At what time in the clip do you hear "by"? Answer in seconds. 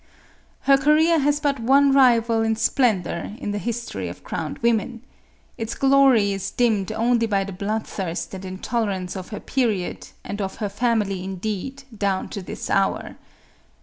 7.27-7.43